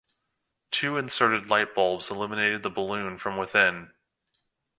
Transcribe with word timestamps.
Two 0.71 0.97
inserted 0.97 1.51
light 1.51 1.75
bulbs 1.75 2.09
illuminated 2.09 2.63
the 2.63 2.71
balloon 2.71 3.19
from 3.19 3.37
within. 3.37 3.93